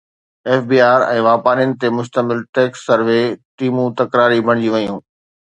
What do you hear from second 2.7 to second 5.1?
survey ٽيمون تڪراري بڻجي ويون